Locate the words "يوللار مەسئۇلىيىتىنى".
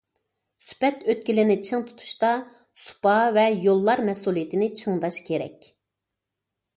3.65-4.71